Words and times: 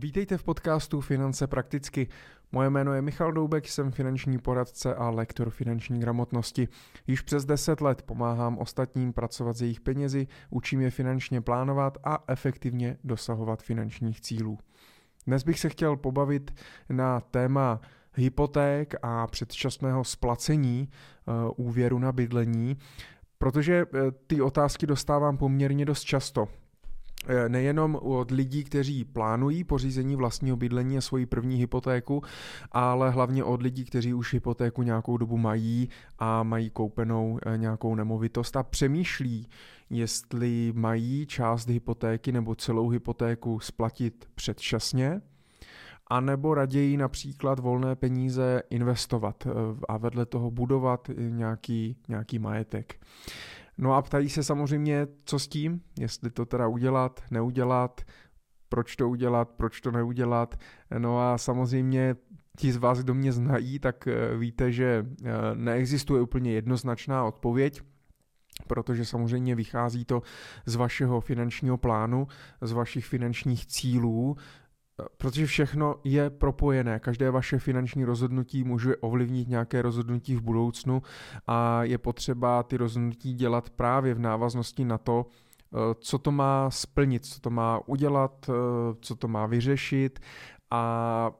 Vítejte 0.00 0.38
v 0.38 0.44
podcastu 0.44 1.00
Finance 1.00 1.46
prakticky. 1.46 2.08
Moje 2.52 2.70
jméno 2.70 2.94
je 2.94 3.02
Michal 3.02 3.32
Doubek, 3.32 3.68
jsem 3.68 3.90
finanční 3.90 4.38
poradce 4.38 4.94
a 4.94 5.10
lektor 5.10 5.50
finanční 5.50 6.00
gramotnosti. 6.00 6.68
Již 7.06 7.20
přes 7.20 7.44
10 7.44 7.80
let 7.80 8.02
pomáhám 8.02 8.58
ostatním 8.58 9.12
pracovat 9.12 9.56
s 9.56 9.62
jejich 9.62 9.80
penězi, 9.80 10.26
učím 10.50 10.80
je 10.80 10.90
finančně 10.90 11.40
plánovat 11.40 11.98
a 12.04 12.24
efektivně 12.28 12.96
dosahovat 13.04 13.62
finančních 13.62 14.20
cílů. 14.20 14.58
Dnes 15.26 15.42
bych 15.42 15.60
se 15.60 15.68
chtěl 15.68 15.96
pobavit 15.96 16.54
na 16.88 17.20
téma 17.20 17.80
hypoték 18.14 18.94
a 19.02 19.26
předčasného 19.26 20.04
splacení 20.04 20.88
uh, 21.26 21.66
úvěru 21.66 21.98
na 21.98 22.12
bydlení, 22.12 22.76
protože 23.38 23.84
uh, 23.84 24.00
ty 24.26 24.40
otázky 24.40 24.86
dostávám 24.86 25.36
poměrně 25.36 25.84
dost 25.84 26.02
často. 26.02 26.48
Eh, 27.28 27.48
nejenom 27.48 27.98
od 28.02 28.30
lidí, 28.30 28.64
kteří 28.64 29.04
plánují 29.04 29.64
pořízení 29.64 30.16
vlastního 30.16 30.56
bydlení 30.56 30.98
a 30.98 31.00
svoji 31.00 31.26
první 31.26 31.56
hypotéku, 31.56 32.22
ale 32.72 33.10
hlavně 33.10 33.44
od 33.44 33.62
lidí, 33.62 33.84
kteří 33.84 34.14
už 34.14 34.34
hypotéku 34.34 34.82
nějakou 34.82 35.16
dobu 35.16 35.36
mají 35.36 35.88
a 36.18 36.42
mají 36.42 36.70
koupenou 36.70 37.38
eh, 37.46 37.58
nějakou 37.58 37.94
nemovitost 37.94 38.56
a 38.56 38.62
přemýšlí, 38.62 39.48
jestli 39.90 40.72
mají 40.76 41.26
část 41.26 41.68
hypotéky 41.68 42.32
nebo 42.32 42.54
celou 42.54 42.88
hypotéku 42.88 43.60
splatit 43.60 44.28
předčasně, 44.34 45.20
a 46.10 46.20
nebo 46.20 46.54
raději 46.54 46.96
například 46.96 47.58
volné 47.58 47.96
peníze 47.96 48.62
investovat 48.70 49.46
eh, 49.46 49.50
a 49.88 49.96
vedle 49.96 50.26
toho 50.26 50.50
budovat 50.50 51.10
nějaký, 51.18 51.96
nějaký 52.08 52.38
majetek. 52.38 52.96
No 53.78 53.94
a 53.94 54.02
ptají 54.02 54.28
se 54.28 54.42
samozřejmě, 54.42 55.06
co 55.24 55.38
s 55.38 55.48
tím, 55.48 55.80
jestli 55.98 56.30
to 56.30 56.46
teda 56.46 56.66
udělat, 56.66 57.20
neudělat, 57.30 58.00
proč 58.68 58.96
to 58.96 59.08
udělat, 59.08 59.48
proč 59.48 59.80
to 59.80 59.90
neudělat. 59.90 60.60
No 60.98 61.20
a 61.20 61.38
samozřejmě 61.38 62.16
ti 62.56 62.72
z 62.72 62.76
vás, 62.76 62.98
kdo 62.98 63.14
mě 63.14 63.32
znají, 63.32 63.78
tak 63.78 64.08
eh, 64.08 64.36
víte, 64.36 64.72
že 64.72 65.06
eh, 65.24 65.30
neexistuje 65.54 66.22
úplně 66.22 66.52
jednoznačná 66.52 67.24
odpověď, 67.24 67.82
protože 68.66 69.04
samozřejmě 69.04 69.54
vychází 69.54 70.04
to 70.04 70.22
z 70.66 70.74
vašeho 70.74 71.20
finančního 71.20 71.76
plánu, 71.76 72.26
z 72.60 72.72
vašich 72.72 73.06
finančních 73.06 73.66
cílů, 73.66 74.36
protože 75.16 75.46
všechno 75.46 75.94
je 76.04 76.30
propojené. 76.30 76.98
Každé 76.98 77.30
vaše 77.30 77.58
finanční 77.58 78.04
rozhodnutí 78.04 78.64
může 78.64 78.96
ovlivnit 78.96 79.48
nějaké 79.48 79.82
rozhodnutí 79.82 80.36
v 80.36 80.42
budoucnu 80.42 81.02
a 81.46 81.82
je 81.82 81.98
potřeba 81.98 82.62
ty 82.62 82.76
rozhodnutí 82.76 83.34
dělat 83.34 83.70
právě 83.70 84.14
v 84.14 84.18
návaznosti 84.18 84.84
na 84.84 84.98
to, 84.98 85.26
eh, 85.26 85.76
co 86.00 86.18
to 86.18 86.32
má 86.32 86.70
splnit, 86.70 87.26
co 87.26 87.40
to 87.40 87.50
má 87.50 87.80
udělat, 87.86 88.50
eh, 88.50 88.52
co 89.00 89.16
to 89.16 89.28
má 89.28 89.46
vyřešit 89.46 90.20
a 90.70 91.30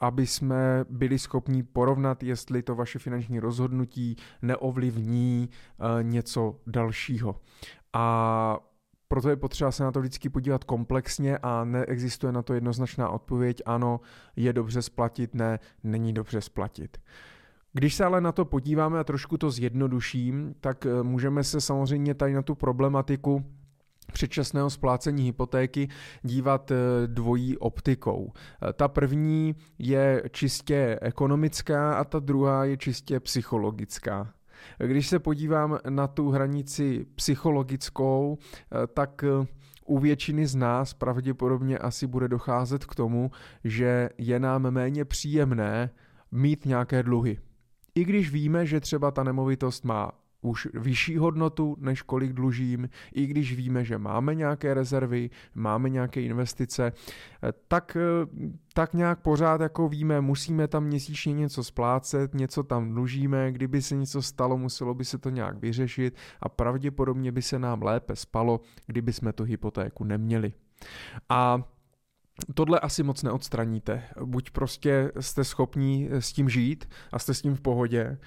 aby 0.00 0.26
jsme 0.26 0.84
byli 0.90 1.18
schopni 1.18 1.62
porovnat, 1.62 2.22
jestli 2.22 2.62
to 2.62 2.74
vaše 2.74 2.98
finanční 2.98 3.40
rozhodnutí 3.40 4.16
neovlivní 4.42 5.48
eh, 5.50 6.02
něco 6.02 6.56
dalšího. 6.66 7.40
A 7.92 8.58
proto 9.08 9.30
je 9.30 9.36
potřeba 9.36 9.72
se 9.72 9.84
na 9.84 9.92
to 9.92 10.00
vždycky 10.00 10.28
podívat 10.28 10.64
komplexně 10.64 11.38
a 11.38 11.64
neexistuje 11.64 12.32
na 12.32 12.42
to 12.42 12.54
jednoznačná 12.54 13.08
odpověď, 13.08 13.62
ano, 13.66 14.00
je 14.36 14.52
dobře 14.52 14.82
splatit, 14.82 15.34
ne, 15.34 15.58
není 15.84 16.12
dobře 16.12 16.40
splatit. 16.40 16.98
Když 17.72 17.94
se 17.94 18.04
ale 18.04 18.20
na 18.20 18.32
to 18.32 18.44
podíváme 18.44 19.00
a 19.00 19.04
trošku 19.04 19.38
to 19.38 19.50
zjednoduším, 19.50 20.54
tak 20.60 20.86
eh, 20.86 21.02
můžeme 21.02 21.44
se 21.44 21.60
samozřejmě 21.60 22.14
tady 22.14 22.34
na 22.34 22.42
tu 22.42 22.54
problematiku 22.54 23.44
předčasného 24.12 24.70
splácení 24.70 25.24
hypotéky 25.24 25.88
dívat 26.22 26.70
eh, 26.70 26.76
dvojí 27.06 27.58
optikou. 27.58 28.32
Eh, 28.32 28.72
ta 28.72 28.88
první 28.88 29.56
je 29.78 30.22
čistě 30.30 30.98
ekonomická 31.02 31.94
a 31.94 32.04
ta 32.04 32.18
druhá 32.18 32.64
je 32.64 32.76
čistě 32.76 33.20
psychologická. 33.20 34.32
Když 34.78 35.08
se 35.08 35.18
podívám 35.18 35.78
na 35.88 36.06
tu 36.06 36.30
hranici 36.30 37.06
psychologickou, 37.14 38.38
eh, 38.38 38.86
tak 38.86 39.24
eh, 39.24 39.46
u 39.86 39.98
většiny 39.98 40.46
z 40.46 40.54
nás 40.54 40.94
pravděpodobně 40.94 41.78
asi 41.78 42.06
bude 42.06 42.28
docházet 42.28 42.84
k 42.84 42.94
tomu, 42.94 43.30
že 43.64 44.08
je 44.18 44.40
nám 44.40 44.70
méně 44.70 45.04
příjemné 45.04 45.90
mít 46.32 46.66
nějaké 46.66 47.02
dluhy. 47.02 47.38
I 47.94 48.04
když 48.04 48.30
víme, 48.30 48.66
že 48.66 48.80
třeba 48.80 49.10
ta 49.10 49.24
nemovitost 49.24 49.84
má 49.84 50.12
už 50.46 50.68
vyšší 50.74 51.16
hodnotu, 51.16 51.76
než 51.78 52.02
kolik 52.02 52.32
dlužím, 52.32 52.88
i 53.14 53.26
když 53.26 53.56
víme, 53.56 53.84
že 53.84 53.98
máme 53.98 54.34
nějaké 54.34 54.74
rezervy, 54.74 55.30
máme 55.54 55.90
nějaké 55.90 56.20
investice, 56.20 56.92
eh, 57.42 57.52
tak, 57.68 57.96
eh, 57.96 58.26
tak 58.74 58.94
nějak 58.94 59.20
pořád 59.20 59.60
jako 59.60 59.88
víme, 59.88 60.20
musíme 60.20 60.68
tam 60.68 60.84
měsíčně 60.84 61.32
něco 61.32 61.64
splácet, 61.64 62.34
něco 62.34 62.62
tam 62.62 62.94
dlužíme, 62.94 63.52
kdyby 63.52 63.82
se 63.82 63.96
něco 63.96 64.22
stalo, 64.22 64.58
muselo 64.58 64.94
by 64.94 65.04
se 65.04 65.18
to 65.18 65.30
nějak 65.30 65.58
vyřešit 65.58 66.16
a 66.40 66.48
pravděpodobně 66.48 67.32
by 67.32 67.42
se 67.42 67.58
nám 67.58 67.82
lépe 67.82 68.16
spalo, 68.16 68.60
kdyby 68.86 69.12
jsme 69.12 69.32
tu 69.32 69.44
hypotéku 69.44 70.04
neměli. 70.04 70.52
A 71.28 71.62
Tohle 72.54 72.80
asi 72.80 73.02
moc 73.02 73.22
neodstraníte. 73.22 74.02
Buď 74.24 74.50
prostě 74.50 75.12
jste 75.20 75.44
schopní 75.44 76.08
s 76.12 76.32
tím 76.32 76.48
žít 76.48 76.88
a 77.12 77.18
jste 77.18 77.34
s 77.34 77.42
tím 77.42 77.54
v 77.54 77.60
pohodě, 77.60 78.18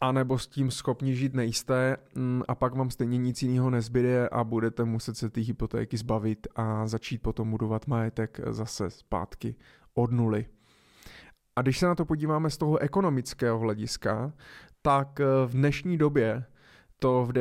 anebo 0.00 0.38
s 0.38 0.46
tím 0.46 0.70
schopni 0.70 1.16
žít 1.16 1.34
nejste 1.34 1.96
mm, 2.14 2.42
a 2.48 2.54
pak 2.54 2.74
vám 2.74 2.90
stejně 2.90 3.18
nic 3.18 3.42
jiného 3.42 3.70
nezbyde 3.70 4.28
a 4.28 4.44
budete 4.44 4.84
muset 4.84 5.16
se 5.16 5.30
ty 5.30 5.40
hypotéky 5.40 5.96
zbavit 5.96 6.46
a 6.56 6.86
začít 6.86 7.22
potom 7.22 7.50
budovat 7.50 7.86
majetek 7.86 8.40
zase 8.46 8.90
zpátky 8.90 9.56
od 9.94 10.10
nuly. 10.10 10.46
A 11.56 11.62
když 11.62 11.78
se 11.78 11.86
na 11.86 11.94
to 11.94 12.04
podíváme 12.04 12.50
z 12.50 12.56
toho 12.58 12.78
ekonomického 12.78 13.58
hlediska, 13.58 14.32
tak 14.82 15.20
v 15.46 15.52
dnešní 15.52 15.98
době 15.98 16.44
to 16.98 17.24
v 17.24 17.32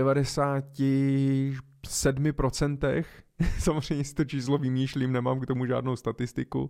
97% 1.90 3.04
Samozřejmě 3.60 4.04
si 4.04 4.16
to 4.16 4.26
číslo 4.26 4.58
vymýšlím, 4.58 5.12
nemám 5.12 5.40
k 5.40 5.46
tomu 5.46 5.66
žádnou 5.66 5.96
statistiku, 5.96 6.70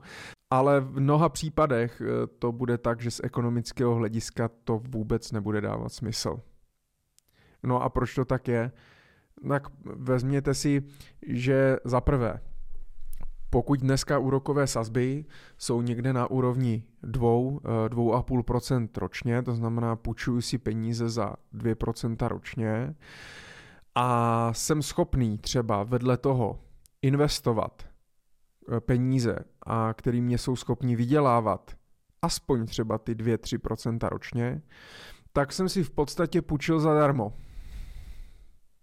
ale 0.49 0.81
v 0.81 0.99
mnoha 0.99 1.29
případech 1.29 2.01
eh, 2.01 2.27
to 2.39 2.51
bude 2.51 2.77
tak, 2.77 3.01
že 3.01 3.11
z 3.11 3.21
ekonomického 3.23 3.95
hlediska 3.95 4.49
to 4.63 4.81
vůbec 4.89 5.31
nebude 5.31 5.61
dávat 5.61 5.93
smysl. 5.93 6.39
No 7.63 7.81
a 7.81 7.89
proč 7.89 8.15
to 8.15 8.25
tak 8.25 8.47
je? 8.47 8.71
Tak 9.47 9.67
vezměte 9.83 10.53
si, 10.53 10.83
že 11.27 11.77
za 11.83 12.01
prvé, 12.01 12.39
pokud 13.49 13.79
dneska 13.79 14.17
úrokové 14.17 14.67
sazby 14.67 15.25
jsou 15.57 15.81
někde 15.81 16.13
na 16.13 16.31
úrovni 16.31 16.83
2, 17.03 17.29
2,5% 17.29 18.89
eh, 18.95 18.99
ročně, 18.99 19.41
to 19.41 19.55
znamená 19.55 19.95
půjčuju 19.95 20.41
si 20.41 20.57
peníze 20.57 21.09
za 21.09 21.35
2% 21.55 22.27
ročně, 22.27 22.95
a 23.95 24.49
jsem 24.53 24.81
schopný 24.81 25.37
třeba 25.37 25.83
vedle 25.83 26.17
toho 26.17 26.59
investovat 27.01 27.83
eh, 27.83 28.79
peníze, 28.79 29.35
a 29.65 29.93
který 29.93 30.21
mě 30.21 30.37
jsou 30.37 30.55
schopni 30.55 30.95
vydělávat 30.95 31.71
aspoň 32.21 32.65
třeba 32.65 32.97
ty 32.97 33.15
2-3% 33.15 34.09
ročně, 34.09 34.61
tak 35.33 35.53
jsem 35.53 35.69
si 35.69 35.83
v 35.83 35.91
podstatě 35.91 36.41
půjčil 36.41 36.79
zadarmo. 36.79 37.33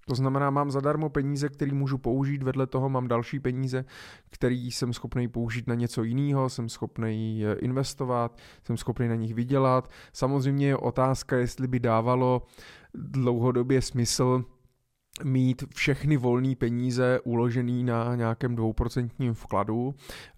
To 0.09 0.15
znamená, 0.15 0.51
mám 0.51 0.71
zadarmo 0.71 1.09
peníze, 1.09 1.49
které 1.49 1.73
můžu 1.73 1.99
použít, 1.99 2.43
vedle 2.43 2.67
toho 2.67 2.89
mám 2.89 3.09
další 3.09 3.41
peníze, 3.41 3.85
které 4.31 4.55
jsem 4.55 4.93
schopný 4.93 5.29
použít 5.29 5.67
na 5.67 5.75
něco 5.75 6.03
jiného, 6.03 6.49
jsem 6.49 6.69
schopný 6.69 7.45
investovat, 7.59 8.39
jsem 8.65 8.77
schopný 8.77 9.09
na 9.09 9.15
nich 9.15 9.35
vydělat. 9.35 9.91
Samozřejmě 10.13 10.67
je 10.67 10.77
otázka, 10.77 11.37
jestli 11.37 11.69
by 11.69 11.81
dávalo 11.81 12.43
dlouhodobě 12.95 13.83
smysl 13.83 14.45
mít 15.25 15.65
všechny 15.75 16.17
volné 16.17 16.55
peníze 16.57 17.21
uložený 17.25 17.85
na 17.85 18.15
nějakém 18.15 18.57
dvouprocentním 18.57 19.35
vkladu, 19.35 19.95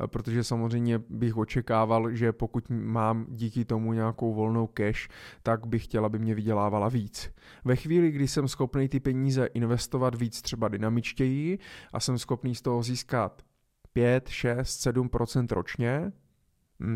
protože 0.07 0.45
samozřejmě 0.45 1.01
bych 1.09 1.37
očekával, 1.37 2.11
že 2.11 2.33
pokud 2.33 2.65
mám 2.71 3.27
díky 3.29 3.65
tomu 3.65 3.93
nějakou 3.93 4.35
volnou 4.35 4.67
cash, 4.67 5.09
tak 5.43 5.67
bych 5.67 5.85
chtěla, 5.85 6.07
aby 6.07 6.19
mě 6.19 6.35
vydělávala 6.35 6.89
víc. 6.89 7.31
Ve 7.65 7.77
chvíli, 7.77 8.11
kdy 8.11 8.29
jsem 8.29 8.49
schopný 8.49 8.89
ty 8.89 9.01
peníze 9.01 9.47
investovat 9.47 10.15
víc 10.15 10.43
třeba 10.43 10.69
dynamičtěji 10.69 11.59
a 11.93 12.01
jsem 12.01 12.19
schopný 12.19 12.55
z 12.55 12.63
toho 12.63 12.83
získat 12.83 13.43
5, 13.93 14.29
6, 14.29 14.87
7% 14.87 15.47
ročně, 15.51 16.13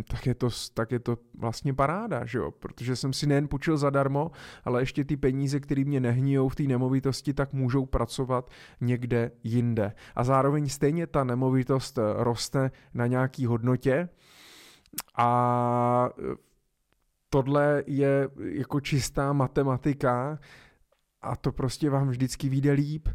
tak 0.08 0.26
je, 0.26 0.34
to, 0.34 0.49
tak 0.75 0.93
je 0.93 0.99
to 0.99 1.19
vlastně 1.34 1.75
paráda, 1.75 2.25
že 2.25 2.38
jo? 2.38 2.50
Protože 2.50 2.96
jsem 2.96 3.12
si 3.12 3.26
nejen 3.26 3.49
půjčil 3.49 3.76
zadarmo, 3.76 4.31
ale 4.64 4.82
ještě 4.82 5.05
ty 5.05 5.17
peníze, 5.17 5.61
které 5.61 5.84
mě 5.84 6.00
nehnijou 6.00 6.49
v 6.49 6.55
té 6.55 6.62
nemovitosti, 6.62 7.34
tak 7.34 7.52
můžou 7.52 7.87
pracovat 7.87 8.50
někde 8.81 9.31
jinde. 9.44 9.93
A 10.14 10.25
zároveň 10.25 10.69
stejně 10.69 11.06
ta 11.06 11.25
nemovitost 11.25 11.99
eh, 11.99 12.02
roste 12.17 12.70
na 12.94 13.06
nějaký 13.06 13.46
hodnotě 13.46 14.08
a 15.17 16.11
eh, 16.19 16.37
tohle 17.29 17.82
je 17.87 18.29
jako 18.43 18.81
čistá 18.81 19.32
matematika 19.32 20.38
a 21.23 21.37
to 21.37 21.52
prostě 21.52 21.90
vám 21.90 22.08
vždycky 22.08 22.49
vyjde 22.49 22.73
líp 22.73 23.08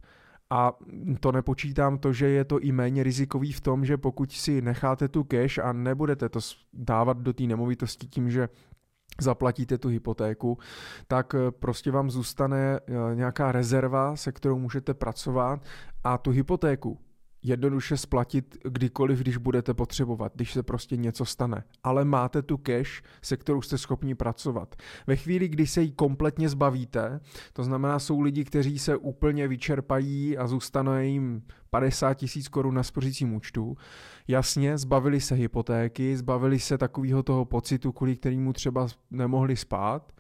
A 0.49 0.73
to 1.19 1.31
nepočítám 1.31 1.97
to, 1.97 2.13
že 2.13 2.27
je 2.27 2.45
to 2.45 2.59
i 2.59 2.71
méně 2.71 3.03
rizikový 3.03 3.51
v 3.51 3.61
tom, 3.61 3.85
že 3.85 3.97
pokud 3.97 4.31
si 4.31 4.61
necháte 4.61 5.07
tu 5.07 5.23
cash 5.23 5.57
a 5.57 5.73
nebudete 5.73 6.29
to 6.29 6.39
dávat 6.73 7.17
do 7.17 7.33
té 7.33 7.43
nemovitosti 7.43 8.07
tím, 8.07 8.29
že 8.29 8.49
zaplatíte 9.21 9.77
tu 9.77 9.87
hypotéku, 9.87 10.57
tak 11.07 11.35
eh, 11.35 11.51
prostě 11.51 11.91
vám 11.91 12.11
zůstane 12.11 12.79
eh, 12.79 13.15
nějaká 13.15 13.51
rezerva, 13.51 14.15
se 14.15 14.31
kterou 14.31 14.59
můžete 14.59 14.93
pracovat 14.93 15.59
a 16.03 16.17
tu 16.17 16.31
hypotéku 16.31 16.99
jednoduše 17.43 17.97
splatit 17.97 18.57
kdykoliv, 18.63 19.19
když 19.19 19.37
budete 19.37 19.73
potřebovat, 19.73 20.31
když 20.35 20.53
se 20.53 20.63
prostě 20.63 20.97
něco 20.97 21.25
stane. 21.25 21.63
Ale 21.83 22.05
máte 22.05 22.41
tu 22.41 22.57
cash, 22.57 23.01
se 23.21 23.37
kterou 23.37 23.61
jste 23.61 23.77
schopni 23.77 24.15
pracovat. 24.15 24.75
Ve 25.07 25.15
chvíli, 25.15 25.47
kdy 25.47 25.67
se 25.67 25.81
jí 25.81 25.91
kompletně 25.91 26.49
zbavíte, 26.49 27.19
to 27.53 27.63
znamená, 27.63 27.99
jsou 27.99 28.21
lidi, 28.21 28.43
kteří 28.43 28.79
se 28.79 28.97
úplně 28.97 29.47
vyčerpají 29.47 30.37
a 30.37 30.47
zůstane 30.47 31.05
jim 31.05 31.43
50 31.69 32.13
tisíc 32.13 32.47
korun 32.47 32.75
na 32.75 32.83
spořícím 32.83 33.33
účtu. 33.33 33.77
Jasně, 34.27 34.77
zbavili 34.77 35.21
se 35.21 35.35
hypotéky, 35.35 36.17
zbavili 36.17 36.59
se 36.59 36.77
takového 36.77 37.23
toho 37.23 37.45
pocitu, 37.45 37.91
kvůli 37.91 38.15
kterému 38.15 38.53
třeba 38.53 38.87
nemohli 39.11 39.55
spát, 39.55 40.11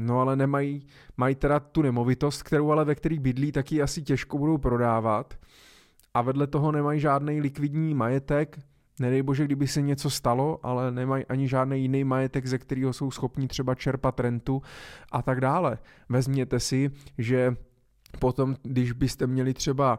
No 0.00 0.20
ale 0.20 0.36
nemají, 0.36 0.86
mají 1.16 1.34
teda 1.34 1.60
tu 1.60 1.82
nemovitost, 1.82 2.42
kterou 2.42 2.70
ale 2.70 2.84
ve 2.84 2.94
který 2.94 3.18
bydlí, 3.18 3.52
taky 3.52 3.82
asi 3.82 4.02
těžko 4.02 4.38
budou 4.38 4.58
prodávat 4.58 5.34
a 6.14 6.22
vedle 6.22 6.46
toho 6.46 6.72
nemají 6.72 7.00
žádný 7.00 7.40
likvidní 7.40 7.94
majetek, 7.94 8.58
nedej 9.00 9.22
bože, 9.22 9.44
kdyby 9.44 9.66
se 9.66 9.82
něco 9.82 10.10
stalo, 10.10 10.60
ale 10.62 10.92
nemají 10.92 11.24
ani 11.26 11.48
žádný 11.48 11.82
jiný 11.82 12.04
majetek, 12.04 12.46
ze 12.46 12.58
kterého 12.58 12.92
jsou 12.92 13.10
schopni 13.10 13.48
třeba 13.48 13.74
čerpat 13.74 14.20
rentu 14.20 14.62
a 15.12 15.22
tak 15.22 15.40
dále. 15.40 15.78
Vezměte 16.08 16.60
si, 16.60 16.90
že 17.18 17.56
potom, 18.18 18.56
když 18.62 18.92
byste 18.92 19.26
měli 19.26 19.54
třeba 19.54 19.98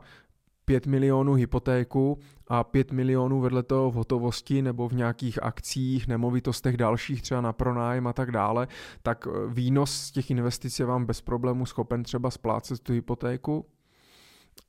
5 0.66 0.88
milionů 0.88 1.34
hypotéku 1.34 2.20
a 2.48 2.64
5 2.64 2.92
milionů 2.92 3.42
vedle 3.42 3.64
toho 3.64 3.92
v 3.92 3.94
hotovosti 3.94 4.62
nebo 4.62 4.90
v 4.90 4.94
nějakých 4.94 5.44
akcích, 5.44 6.08
nemovitostech 6.08 6.78
dalších, 6.78 7.22
třeba 7.22 7.42
na 7.42 7.54
pronájem 7.54 8.08
a 8.08 8.14
tak 8.14 8.32
dále, 8.32 8.68
tak 9.04 9.28
výnos 9.48 9.92
z 9.92 10.12
těch 10.12 10.32
investic 10.32 10.80
je 10.80 10.86
vám 10.86 11.06
bez 11.06 11.22
problému 11.22 11.66
schopen 11.66 12.04
třeba 12.04 12.32
splácet 12.32 12.80
tu 12.80 12.94
hypotéku, 12.94 13.66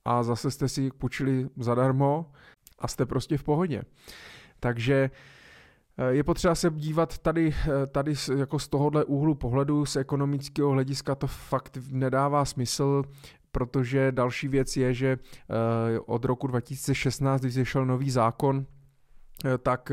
a 0.04 0.22
zase 0.22 0.50
jste 0.50 0.68
si 0.68 0.90
půjčili 0.90 1.48
zadarmo 1.56 2.32
a 2.78 2.88
jste 2.88 3.06
prostě 3.06 3.38
v 3.38 3.42
pohodě. 3.42 3.82
Takže 4.60 5.10
eh, 5.98 6.14
je 6.14 6.24
potřeba 6.24 6.54
se 6.54 6.70
dívat 6.70 7.18
tady, 7.18 7.54
eh, 7.68 7.86
tady 7.86 8.14
jako 8.36 8.58
z 8.58 8.68
tohohle 8.68 9.04
úhlu 9.04 9.34
pohledu, 9.34 9.86
z 9.86 9.96
ekonomického 9.96 10.70
hlediska 10.70 11.14
to 11.14 11.26
fakt 11.26 11.78
nedává 11.90 12.44
smysl, 12.44 13.02
protože 13.52 14.12
další 14.12 14.48
věc 14.48 14.76
je, 14.76 14.94
že 14.94 15.18
eh, 15.18 16.00
od 16.00 16.24
roku 16.24 16.46
2016, 16.46 17.40
když 17.40 17.56
vyšel 17.56 17.86
nový 17.86 18.10
zákon, 18.10 18.66
tak 19.62 19.92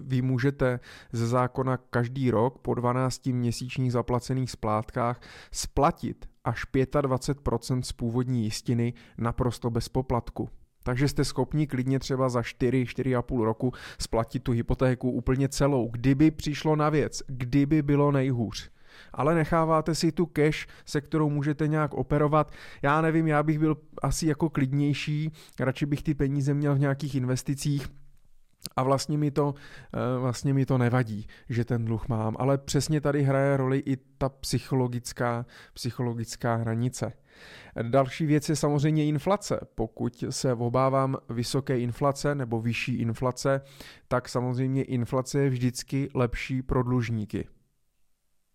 vy 0.00 0.22
můžete 0.22 0.80
ze 1.12 1.26
zákona 1.26 1.76
každý 1.76 2.30
rok 2.30 2.58
po 2.58 2.74
12 2.74 3.26
měsíčních 3.26 3.92
zaplacených 3.92 4.50
splátkách 4.50 5.20
splatit 5.52 6.29
až 6.44 6.64
25% 6.74 7.80
z 7.82 7.92
původní 7.92 8.44
jistiny 8.44 8.94
naprosto 9.18 9.70
bez 9.70 9.88
poplatku. 9.88 10.48
Takže 10.82 11.08
jste 11.08 11.24
schopni 11.24 11.66
klidně 11.66 11.98
třeba 11.98 12.28
za 12.28 12.40
4-4,5 12.40 13.44
roku 13.44 13.72
splatit 13.98 14.42
tu 14.42 14.52
hypotéku 14.52 15.10
úplně 15.10 15.48
celou, 15.48 15.88
kdyby 15.88 16.30
přišlo 16.30 16.76
na 16.76 16.88
věc, 16.88 17.22
kdyby 17.26 17.82
bylo 17.82 18.12
nejhůř. 18.12 18.70
Ale 19.12 19.34
necháváte 19.34 19.94
si 19.94 20.12
tu 20.12 20.26
cash, 20.26 20.66
se 20.84 21.00
kterou 21.00 21.30
můžete 21.30 21.68
nějak 21.68 21.94
operovat. 21.94 22.52
Já 22.82 23.00
nevím, 23.00 23.26
já 23.26 23.42
bych 23.42 23.58
byl 23.58 23.76
asi 24.02 24.26
jako 24.26 24.48
klidnější, 24.50 25.32
radši 25.60 25.86
bych 25.86 26.02
ty 26.02 26.14
peníze 26.14 26.54
měl 26.54 26.74
v 26.74 26.80
nějakých 26.80 27.14
investicích, 27.14 27.88
a 28.76 28.82
vlastně 28.82 29.18
mi, 29.18 29.30
to, 29.30 29.54
eh, 29.94 30.18
vlastně 30.18 30.54
mi 30.54 30.66
to 30.66 30.78
nevadí, 30.78 31.26
že 31.48 31.64
ten 31.64 31.84
dluh 31.84 32.08
mám, 32.08 32.36
ale 32.38 32.58
přesně 32.58 33.00
tady 33.00 33.22
hraje 33.22 33.56
roli 33.56 33.82
i 33.86 33.96
ta 33.96 34.28
psychologická, 34.28 35.46
psychologická 35.74 36.54
hranice. 36.54 37.12
Další 37.82 38.26
věc 38.26 38.48
je 38.48 38.56
samozřejmě 38.56 39.06
inflace. 39.06 39.60
Pokud 39.74 40.24
se 40.30 40.54
obávám 40.54 41.16
vysoké 41.28 41.78
inflace 41.78 42.34
nebo 42.34 42.60
vyšší 42.60 42.94
inflace, 42.94 43.60
tak 44.08 44.28
samozřejmě 44.28 44.82
inflace 44.82 45.38
je 45.38 45.50
vždycky 45.50 46.08
lepší 46.14 46.62
pro 46.62 46.82
dlužníky. 46.82 47.48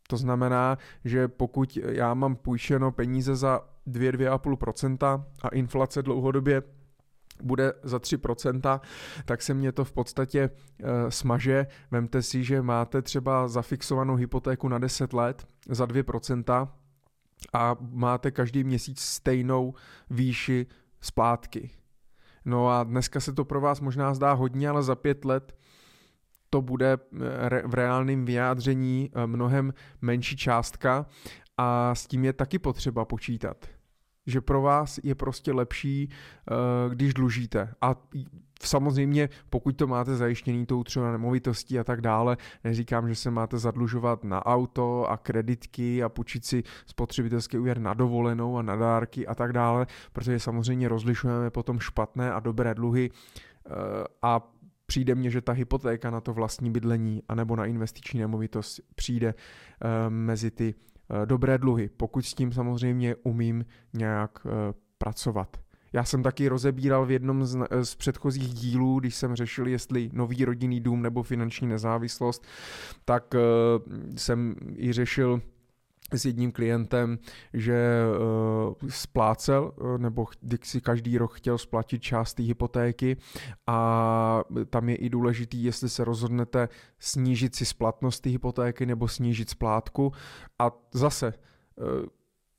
To 0.08 0.18
znamená, 0.18 0.78
že 1.06 1.28
pokud 1.28 1.78
já 1.78 2.14
mám 2.14 2.36
půjčeno 2.36 2.92
peníze 2.92 3.36
za 3.36 3.62
2-2,5% 3.88 5.24
a 5.42 5.48
inflace 5.48 6.02
dlouhodobě 6.02 6.64
bude 7.44 7.74
za 7.84 7.98
3%, 7.98 8.80
tak 9.26 9.42
se 9.42 9.54
mě 9.54 9.72
to 9.72 9.86
v 9.86 9.92
podstatě 9.92 10.40
e, 10.40 11.12
smaže. 11.12 11.68
Vemte 11.92 12.22
si, 12.22 12.44
že 12.44 12.62
máte 12.62 13.02
třeba 13.02 13.48
zafixovanou 13.48 14.16
hypotéku 14.16 14.68
na 14.68 14.80
10 14.80 15.14
let 15.14 15.48
za 15.70 15.86
2% 15.86 16.68
a 17.54 17.76
máte 17.92 18.32
každý 18.32 18.64
měsíc 18.64 19.02
stejnou 19.02 19.74
výši 20.10 20.68
splátky. 21.02 21.70
No 22.46 22.70
a 22.70 22.84
dneska 22.84 23.20
se 23.20 23.34
to 23.34 23.46
pro 23.46 23.62
vás 23.62 23.80
možná 23.80 24.14
zdá 24.14 24.34
hodně, 24.34 24.70
ale 24.70 24.84
za 24.84 24.96
pět 24.96 25.26
let 25.26 25.56
to 26.50 26.62
bude 26.62 26.94
eh, 26.94 27.62
v 27.66 27.74
reálném 27.74 28.26
vyjádření 28.26 29.10
eh, 29.14 29.28
mnohem 29.28 29.74
menší 30.02 30.38
částka 30.38 31.06
a 31.58 31.96
s 31.96 32.08
tím 32.08 32.26
je 32.26 32.34
taky 32.34 32.60
potřeba 32.60 33.06
počítat 33.06 33.66
že 34.28 34.42
pro 34.42 34.62
vás 34.62 35.00
je 35.04 35.16
prostě 35.16 35.52
lepší, 35.52 36.10
eh, 36.10 36.54
když 36.90 37.14
dlužíte. 37.14 37.74
A 37.82 37.96
samozřejmě, 38.64 39.30
pokud 39.50 39.78
to 39.78 39.88
máte 39.88 40.16
zajištěný 40.16 40.66
tou 40.66 40.84
třeba 40.84 41.12
nemovitostí 41.12 41.80
a 41.80 41.84
tak 41.84 42.02
dále, 42.02 42.38
neříkám, 42.64 43.10
že 43.10 43.16
se 43.16 43.32
máte 43.32 43.58
zadlužovat 43.58 44.24
na 44.24 44.46
auto 44.46 45.10
a 45.10 45.18
kreditky 45.18 46.04
a 46.04 46.10
půjčit 46.10 46.46
si 46.46 46.64
spotřebitelský 46.86 47.58
úvěr 47.58 47.80
na 47.80 47.94
dovolenou 47.94 48.58
a 48.58 48.62
na 48.62 48.76
dárky 48.76 49.28
a 49.28 49.36
tak 49.36 49.54
dále, 49.54 49.88
protože 50.14 50.40
samozřejmě 50.40 50.88
rozlišujeme 50.88 51.50
potom 51.50 51.80
špatné 51.80 52.34
a 52.34 52.40
dobré 52.40 52.76
dluhy 52.76 53.10
eh, 53.10 53.72
a 54.22 54.52
přijde 54.86 55.16
mně, 55.16 55.30
že 55.30 55.42
ta 55.42 55.52
hypotéka 55.52 56.10
na 56.10 56.22
to 56.22 56.34
vlastní 56.34 56.72
bydlení 56.72 57.24
anebo 57.30 57.56
na 57.56 57.66
investiční 57.66 58.20
nemovitost 58.20 58.80
přijde 58.96 59.34
eh, 59.34 60.10
mezi 60.10 60.52
ty 60.52 60.74
dobré 61.26 61.58
dluhy, 61.58 61.90
pokud 61.98 62.26
s 62.26 62.34
tím 62.34 62.52
samozřejmě 62.52 63.16
umím 63.16 63.66
nějak 63.94 64.32
eh, 64.46 64.50
pracovat. 64.98 65.58
Já 65.94 66.04
jsem 66.04 66.24
taky 66.24 66.48
rozebíral 66.48 67.06
v 67.06 67.12
jednom 67.12 67.46
z, 67.46 67.58
eh, 67.70 67.86
z 67.86 67.96
předchozích 67.96 68.54
dílů, 68.54 69.00
když 69.00 69.16
jsem 69.16 69.36
řešil, 69.36 69.68
jestli 69.68 70.10
nový 70.14 70.46
rodinný 70.46 70.82
dům 70.82 71.02
nebo 71.02 71.24
finanční 71.24 71.68
nezávislost, 71.68 72.46
tak 73.06 73.36
jsem 74.16 74.56
i 74.78 74.94
řešil 74.94 75.42
s 76.14 76.26
jedním 76.26 76.52
klientem, 76.52 77.18
že 77.54 78.04
uh, 78.82 78.90
splácel, 78.90 79.72
uh, 79.76 79.98
nebo 79.98 80.28
si 80.64 80.82
každý 80.82 81.18
rok 81.18 81.34
chtěl 81.34 81.58
splatit 81.58 82.02
část 82.02 82.34
té 82.34 82.44
hypotéky 82.44 83.18
a 83.68 84.44
tam 84.70 84.90
je 84.90 84.96
i 84.96 85.10
důležitý, 85.10 85.64
jestli 85.64 85.90
se 85.90 86.04
rozhodnete 86.04 86.70
snížit 87.00 87.56
si 87.56 87.66
splatnost 87.66 88.24
té 88.24 88.30
hypotéky 88.30 88.86
nebo 88.86 89.08
snížit 89.08 89.50
splátku 89.50 90.12
a 90.60 90.72
zase 90.94 91.34
uh, 91.76 92.06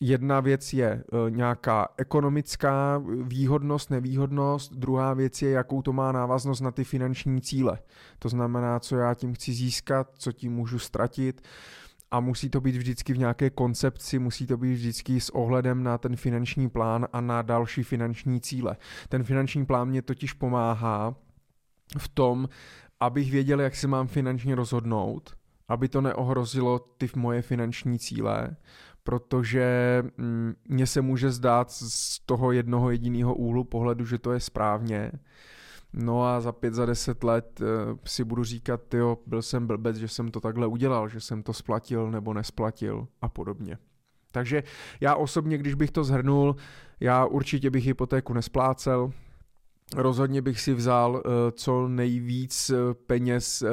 Jedna 0.01 0.41
věc 0.41 0.73
je 0.73 1.05
nějaká 1.29 1.89
ekonomická 1.97 3.03
výhodnost, 3.23 3.91
nevýhodnost, 3.91 4.73
druhá 4.73 5.15
věc 5.15 5.43
je, 5.43 5.51
jakou 5.51 5.83
to 5.83 5.93
má 5.93 6.13
návaznost 6.13 6.61
na 6.61 6.71
ty 6.71 6.85
finanční 6.85 7.41
cíle. 7.41 7.79
To 8.19 8.29
znamená, 8.29 8.81
co 8.81 8.97
já 8.97 9.15
tím 9.15 9.35
chci 9.35 9.53
získat, 9.53 10.11
co 10.19 10.33
tím 10.33 10.53
můžu 10.53 10.79
ztratit 10.79 11.43
a 12.11 12.21
musí 12.21 12.51
to 12.51 12.61
být 12.61 12.77
vždycky 12.77 13.13
v 13.13 13.19
nějaké 13.19 13.51
koncepci, 13.51 14.19
musí 14.19 14.47
to 14.47 14.57
být 14.57 14.73
vždycky 14.73 15.21
s 15.21 15.31
ohledem 15.31 15.83
na 15.83 15.99
ten 15.99 16.17
finanční 16.17 16.69
plán 16.69 17.07
a 17.13 17.21
na 17.21 17.43
další 17.43 17.83
finanční 17.83 18.41
cíle. 18.41 18.77
Ten 19.09 19.25
finanční 19.25 19.67
plán 19.67 19.89
mě 19.89 20.03
totiž 20.03 20.33
pomáhá 20.33 21.15
v 21.99 22.09
tom, 22.09 22.49
abych 23.01 23.31
věděl, 23.31 23.61
jak 23.61 23.77
se 23.77 23.89
mám 23.89 24.07
finančně 24.07 24.55
rozhodnout, 24.55 25.37
aby 25.69 25.89
to 25.89 26.01
neohrozilo 26.01 26.79
ty 26.79 27.09
moje 27.17 27.43
finanční 27.43 27.99
cíle, 27.99 28.57
protože 29.05 30.03
mm, 30.17 30.55
mně 30.69 30.87
se 30.87 31.01
může 31.01 31.31
zdát 31.31 31.71
z 31.71 32.21
toho 32.21 32.53
jednoho 32.53 32.91
jediného 32.91 33.35
úhlu 33.35 33.65
pohledu, 33.65 34.05
že 34.05 34.19
to 34.19 34.33
je 34.33 34.41
správně, 34.41 35.13
No 35.93 36.25
a 36.25 36.41
za 36.41 36.53
pět, 36.53 36.75
za 36.75 36.87
deset 36.87 37.25
let 37.25 37.61
uh, 37.61 37.67
si 38.05 38.25
budu 38.25 38.45
říkat, 38.45 38.95
jo, 38.95 39.19
byl 39.27 39.43
jsem 39.43 39.67
blbec, 39.67 39.97
že 39.97 40.09
jsem 40.09 40.31
to 40.31 40.41
takhle 40.41 40.67
udělal, 40.67 41.09
že 41.09 41.21
jsem 41.21 41.43
to 41.43 41.53
splatil 41.53 42.11
nebo 42.11 42.35
nesplatil 42.35 43.09
a 43.23 43.29
podobně. 43.29 43.79
Takže 44.31 44.63
já 45.01 45.15
osobně, 45.15 45.59
když 45.59 45.75
bych 45.75 45.91
to 45.91 46.05
zhrnul, 46.05 46.57
já 47.01 47.25
určitě 47.25 47.71
bych 47.71 47.87
hypotéku 47.87 48.33
nesplácel, 48.33 49.11
Rozhodně 49.95 50.43
bych 50.43 50.61
si 50.61 50.75
vzal 50.75 51.13
uh, 51.13 51.21
co 51.53 51.89
nejvíc 51.89 52.71
uh, 52.71 52.77
peněz 53.07 53.63
uh, 53.63 53.69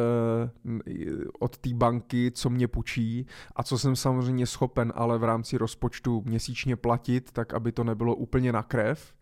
od 1.39 1.57
té 1.57 1.69
banky, 1.73 2.31
co 2.31 2.49
mě 2.49 2.67
půjčí 2.67 3.27
a 3.55 3.63
co 3.63 3.77
jsem 3.77 3.95
samozřejmě 3.95 4.47
schopen, 4.47 4.93
ale 4.95 5.17
v 5.17 5.23
rámci 5.23 5.57
rozpočtu 5.57 6.23
měsíčně 6.25 6.75
platit, 6.75 7.31
tak 7.31 7.53
aby 7.53 7.71
to 7.71 7.83
nebylo 7.83 8.15
úplně 8.15 8.51
na 8.51 8.63
krev. 8.63 9.13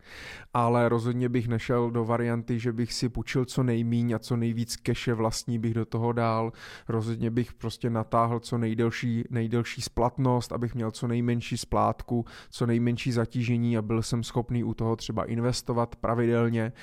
Ale 0.54 0.88
rozhodně 0.88 1.28
bych 1.28 1.48
nešel 1.48 1.90
do 1.90 2.04
varianty, 2.04 2.58
že 2.58 2.72
bych 2.72 2.92
si 2.92 3.08
půjčil 3.08 3.44
co 3.44 3.62
nejmíň 3.62 4.12
a 4.12 4.18
co 4.18 4.36
nejvíc 4.36 4.76
keše 4.76 5.14
vlastní 5.14 5.58
bych 5.58 5.74
do 5.74 5.84
toho 5.84 6.12
dál. 6.12 6.52
Rozhodně 6.88 7.30
bych 7.30 7.52
prostě 7.52 7.90
natáhl 7.90 8.40
co 8.40 8.58
nejdelší, 8.58 9.24
nejdelší 9.30 9.82
splatnost, 9.82 10.52
abych 10.52 10.74
měl 10.74 10.90
co 10.90 11.06
nejmenší 11.06 11.56
splátku, 11.56 12.24
co 12.50 12.66
nejmenší 12.66 13.12
zatížení 13.12 13.78
a 13.78 13.82
byl 13.82 14.02
jsem 14.02 14.22
schopný 14.22 14.64
u 14.64 14.74
toho 14.74 14.96
třeba 14.96 15.24
investovat 15.24 15.96
pravidelně 15.96 16.72
Eh, 16.72 16.81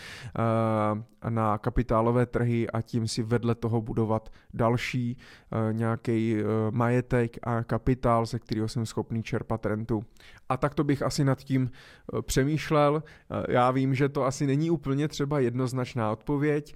na 1.29 1.58
kapitálové 1.58 2.25
trhy 2.25 2.70
a 2.70 2.82
tím 2.82 3.08
si 3.08 3.24
vedle 3.24 3.56
toho 3.56 3.82
budovat 3.82 4.29
další 4.53 5.18
eh, 5.18 5.74
nějaký 5.74 6.36
eh, 6.38 6.44
majetek 6.72 7.38
a 7.44 7.63
kapitál, 7.63 8.25
ze 8.25 8.39
kterého 8.39 8.68
jsem 8.68 8.86
schopný 8.86 9.24
čerpat 9.24 9.65
rentu. 9.65 10.03
A 10.50 10.58
tak 10.58 10.75
to 10.75 10.84
bych 10.84 11.01
asi 11.01 11.24
nad 11.24 11.39
tím 11.39 11.72
přemýšlel. 12.22 13.03
Já 13.50 13.72
vím, 13.72 13.96
že 13.96 14.10
to 14.10 14.25
asi 14.25 14.48
není 14.48 14.72
úplně 14.72 15.08
třeba 15.08 15.39
jednoznačná 15.39 16.12
odpověď, 16.12 16.75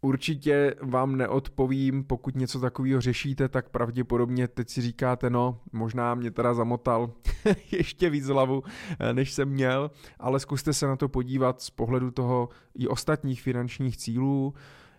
Určitě 0.00 0.74
vám 0.82 1.16
neodpovím, 1.16 2.04
pokud 2.04 2.36
něco 2.36 2.60
takového 2.60 3.00
řešíte, 3.00 3.48
tak 3.48 3.68
pravděpodobně 3.68 4.48
teď 4.48 4.68
si 4.68 4.82
říkáte, 4.82 5.30
no, 5.30 5.60
možná 5.72 6.14
mě 6.14 6.30
teda 6.30 6.54
zamotal 6.54 7.12
ještě 7.70 8.10
víc 8.10 8.26
hlavu, 8.26 8.62
eh, 8.98 9.12
než 9.12 9.32
jsem 9.32 9.48
měl, 9.48 9.90
ale 10.18 10.40
zkuste 10.40 10.72
se 10.72 10.86
na 10.86 10.96
to 10.96 11.08
podívat 11.08 11.60
z 11.60 11.70
pohledu 11.70 12.10
toho 12.10 12.48
i 12.74 12.88
ostatních 12.88 13.42
finančních 13.42 13.96
cílů, 13.96 14.54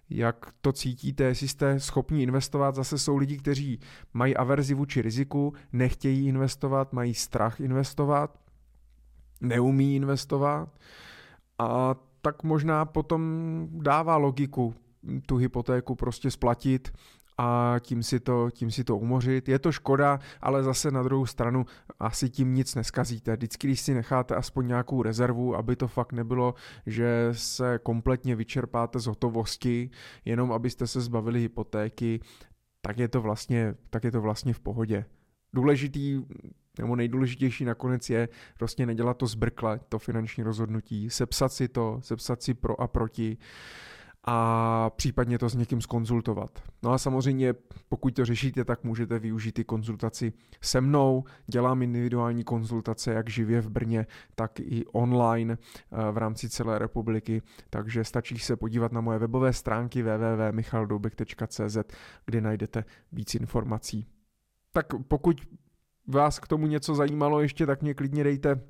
jak 0.10 0.54
to 0.62 0.72
cítíte, 0.72 1.24
jestli 1.24 1.48
jste 1.48 1.80
schopni 1.80 2.24
investovat. 2.24 2.76
Zase 2.76 2.98
jsou 2.98 3.18
lidi, 3.18 3.38
kteří 3.38 3.80
mají 4.14 4.38
averzi 4.38 4.74
vůči 4.74 5.02
riziku, 5.02 5.54
nechtějí 5.74 6.28
investovat, 6.28 6.94
mají 6.94 7.14
strach 7.14 7.60
investovat, 7.60 8.40
neumí 9.42 9.96
investovat 9.96 10.80
a 11.60 11.96
tak 12.22 12.44
možná 12.44 12.86
potom 12.86 13.24
dává 13.72 14.18
logiku 14.18 14.76
tu 15.26 15.38
hypotéku 15.38 15.96
prostě 15.96 16.32
splatit 16.32 16.92
a 17.38 17.76
tím 17.80 18.04
si, 18.04 18.20
to, 18.20 18.50
tím 18.52 18.72
si 18.72 18.84
to 18.84 18.98
umořit. 18.98 19.50
Je 19.50 19.60
to 19.60 19.72
škoda, 19.72 20.20
ale 20.42 20.64
zase 20.64 20.92
na 20.92 21.04
druhou 21.04 21.26
stranu 21.26 21.66
asi 22.00 22.30
tím 22.30 22.54
nic 22.54 22.76
neskazíte. 22.76 23.36
Vždycky, 23.36 23.68
když 23.68 23.80
si 23.80 23.94
necháte 23.94 24.36
aspoň 24.36 24.68
nějakou 24.68 25.04
rezervu, 25.04 25.56
aby 25.56 25.76
to 25.76 25.88
fakt 25.88 26.14
nebylo, 26.14 26.54
že 26.86 27.30
se 27.32 27.80
kompletně 27.84 28.36
vyčerpáte 28.36 29.00
z 29.00 29.06
hotovosti, 29.06 29.90
jenom 30.26 30.52
abyste 30.52 30.88
se 30.88 31.02
zbavili 31.02 31.40
hypotéky, 31.40 32.20
tak 32.82 32.98
je 32.98 33.08
to 33.08 33.22
vlastně, 33.22 33.76
tak 33.90 34.04
je 34.04 34.12
to 34.12 34.22
vlastně 34.22 34.54
v 34.54 34.60
pohodě. 34.60 35.06
Důležitý 35.54 36.22
nebo 36.80 36.96
nejdůležitější 36.96 37.66
nakonec 37.66 38.10
je 38.10 38.30
prostě 38.58 38.86
nedělat 38.86 39.18
to 39.18 39.28
zbrkle, 39.28 39.80
to 39.90 40.00
finanční 40.00 40.44
rozhodnutí, 40.44 41.10
sepsat 41.10 41.54
si 41.54 41.68
to, 41.68 42.00
sepsat 42.02 42.44
si 42.44 42.54
pro 42.54 42.82
a 42.82 42.88
proti, 42.88 43.38
a 44.32 44.90
případně 44.96 45.38
to 45.40 45.50
s 45.50 45.56
někým 45.56 45.82
skonzultovat. 45.82 46.60
No 46.84 46.92
a 46.92 46.98
samozřejmě, 46.98 47.54
pokud 47.90 48.14
to 48.14 48.26
řešíte, 48.26 48.66
tak 48.66 48.84
můžete 48.84 49.20
využít 49.20 49.60
i 49.60 49.64
konzultaci 49.64 50.34
se 50.62 50.82
mnou. 50.82 51.24
Dělám 51.48 51.82
individuální 51.82 52.44
konzultace 52.44 53.14
jak 53.14 53.30
živě 53.30 53.62
v 53.62 53.70
Brně, 53.70 54.06
tak 54.36 54.60
i 54.60 54.86
online 54.92 55.58
eh, 55.58 56.12
v 56.12 56.18
rámci 56.18 56.50
celé 56.50 56.80
republiky, 56.80 57.42
takže 57.70 58.04
stačí 58.04 58.40
se 58.40 58.56
podívat 58.56 58.92
na 58.92 59.02
moje 59.02 59.20
webové 59.20 59.54
stránky 59.54 60.04
www.michaldoubek.cz, 60.04 61.78
kde 62.26 62.42
najdete 62.42 62.84
víc 63.12 63.36
informací. 63.36 64.06
Tak 64.74 64.86
pokud 65.08 65.42
vás 66.08 66.40
k 66.40 66.48
tomu 66.48 66.68
něco 66.68 66.96
zajímalo 66.96 67.42
ještě, 67.42 67.66
tak 67.66 67.82
mě 67.82 67.94
klidně 67.94 68.24
dejte 68.24 68.62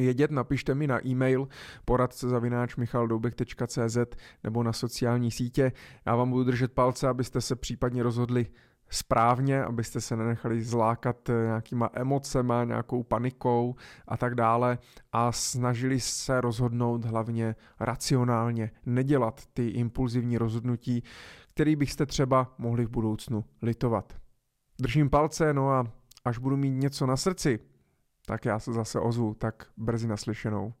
vědět, 0.00 0.30
napište 0.30 0.74
mi 0.74 0.86
na 0.86 1.06
e-mail 1.06 1.48
poradce 1.84 2.28
zavináč 2.28 2.76
michaldoubek.cz 2.76 3.98
nebo 4.44 4.62
na 4.62 4.72
sociální 4.72 5.30
sítě. 5.30 5.72
Já 6.06 6.16
vám 6.16 6.30
budu 6.30 6.44
držet 6.44 6.72
palce, 6.72 7.08
abyste 7.08 7.40
se 7.40 7.56
případně 7.56 8.02
rozhodli 8.02 8.46
správně, 8.92 9.64
abyste 9.64 10.00
se 10.00 10.16
nenechali 10.16 10.62
zlákat 10.62 11.30
nějakýma 11.44 11.90
emocema, 11.92 12.64
nějakou 12.64 13.02
panikou 13.02 13.74
a 14.08 14.16
tak 14.16 14.34
dále 14.34 14.78
a 15.12 15.32
snažili 15.32 16.00
se 16.00 16.40
rozhodnout 16.40 17.04
hlavně 17.04 17.54
racionálně, 17.80 18.70
nedělat 18.86 19.40
ty 19.54 19.68
impulzivní 19.68 20.38
rozhodnutí, 20.38 21.02
který 21.54 21.76
byste 21.76 22.06
třeba 22.06 22.54
mohli 22.58 22.84
v 22.84 22.90
budoucnu 22.90 23.44
litovat. 23.62 24.12
Držím 24.80 25.10
palce, 25.10 25.54
no 25.54 25.70
a 25.70 25.84
až 26.24 26.38
budu 26.38 26.56
mít 26.56 26.70
něco 26.70 27.06
na 27.06 27.16
srdci, 27.16 27.58
tak 28.26 28.44
já 28.44 28.58
se 28.58 28.72
zase 28.72 29.00
ozvu, 29.00 29.34
tak 29.34 29.66
brzy 29.76 30.08
naslyšenou. 30.08 30.74